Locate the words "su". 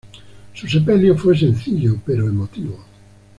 0.55-0.67